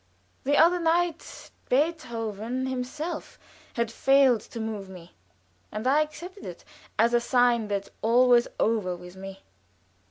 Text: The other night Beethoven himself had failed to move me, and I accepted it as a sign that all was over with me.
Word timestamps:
The 0.45 0.57
other 0.57 0.79
night 0.79 1.51
Beethoven 1.69 2.65
himself 2.65 3.37
had 3.75 3.91
failed 3.91 4.41
to 4.41 4.59
move 4.59 4.89
me, 4.89 5.13
and 5.71 5.85
I 5.85 6.01
accepted 6.01 6.43
it 6.43 6.65
as 6.97 7.13
a 7.13 7.19
sign 7.21 7.67
that 7.67 7.89
all 8.01 8.27
was 8.27 8.47
over 8.59 8.95
with 8.95 9.15
me. 9.15 9.43